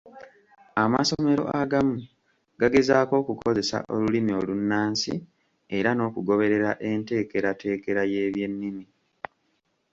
Amasomero 0.83 1.43
agamu 1.61 1.95
gageezaako 2.59 3.13
okukozesa 3.21 3.77
olulimi 3.93 4.31
olunnansi 4.39 5.13
era 5.77 5.89
n’okugoberera 5.93 6.71
enteekerateekera 6.89 8.01
y’ebyennimi. 8.11 8.85